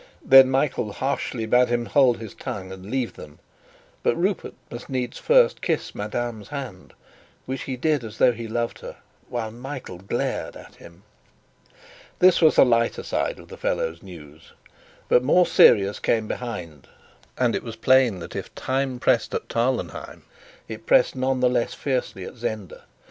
Then 0.25 0.49
Michael 0.49 0.93
harshly 0.93 1.45
bade 1.45 1.67
him 1.67 1.85
hold 1.85 2.17
his 2.17 2.33
tongue, 2.33 2.71
and 2.71 2.89
leave 2.89 3.13
them; 3.13 3.37
but 4.01 4.15
Rupert 4.15 4.55
must 4.71 4.89
needs 4.89 5.19
first 5.19 5.61
kiss 5.61 5.93
madame's 5.93 6.47
hand, 6.47 6.93
which 7.45 7.61
he 7.65 7.77
did 7.77 8.03
as 8.03 8.17
though 8.17 8.31
he 8.31 8.47
loved 8.47 8.79
her, 8.79 8.95
while 9.29 9.51
Michael 9.51 9.99
glared 9.99 10.55
at 10.55 10.73
him. 10.73 11.03
This 12.17 12.41
was 12.41 12.55
the 12.55 12.65
lighter 12.65 13.03
side 13.03 13.37
of 13.37 13.49
the 13.49 13.57
fellow's 13.57 14.01
news; 14.01 14.53
but 15.07 15.21
more 15.21 15.45
serious 15.45 15.99
came 15.99 16.27
behind, 16.27 16.87
and 17.37 17.55
it 17.55 17.61
was 17.61 17.75
plain 17.75 18.17
that 18.21 18.35
if 18.35 18.55
time 18.55 18.97
pressed 18.97 19.35
at 19.35 19.49
Tarlenheim, 19.49 20.23
it 20.67 20.87
pressed 20.87 21.15
none 21.15 21.41
the 21.41 21.47
less 21.47 21.75
fiercely 21.75 22.23
at 22.23 22.37
Zenda. 22.37 22.85